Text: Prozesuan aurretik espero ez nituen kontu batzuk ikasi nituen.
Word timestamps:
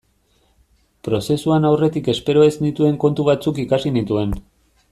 Prozesuan 1.07 1.69
aurretik 1.71 2.09
espero 2.15 2.49
ez 2.49 2.55
nituen 2.65 3.01
kontu 3.07 3.29
batzuk 3.31 3.65
ikasi 3.69 3.97
nituen. 4.01 4.39